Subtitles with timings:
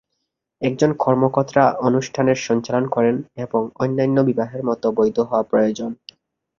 [0.61, 3.15] একজন কর্মকর্তা অনুষ্ঠান সঞ্চালন করেন
[3.37, 5.91] এবং অন্যান্য বিবাহের মত বৈধ হওয়া প্রয়োজন।